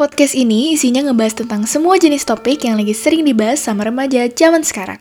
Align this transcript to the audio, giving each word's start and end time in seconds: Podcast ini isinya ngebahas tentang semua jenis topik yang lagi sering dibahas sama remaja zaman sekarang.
Podcast 0.00 0.32
ini 0.32 0.80
isinya 0.80 1.12
ngebahas 1.12 1.44
tentang 1.44 1.68
semua 1.68 2.00
jenis 2.00 2.24
topik 2.24 2.64
yang 2.64 2.80
lagi 2.80 2.96
sering 2.96 3.20
dibahas 3.20 3.60
sama 3.60 3.84
remaja 3.84 4.32
zaman 4.32 4.64
sekarang. 4.64 4.96